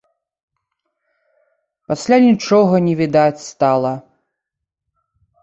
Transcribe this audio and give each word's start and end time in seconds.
Пасля 1.91 2.17
нічога 2.27 2.75
не 2.87 2.95
відаць 3.03 3.45
стала. 3.51 3.93